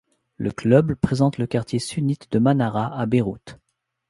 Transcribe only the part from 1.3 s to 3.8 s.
le quartier sunnite de Manara à Beyrouth.